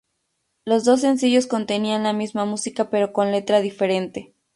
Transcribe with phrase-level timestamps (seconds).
[0.65, 4.33] Los dos sencillos contenían la misma música pero con letra diferente.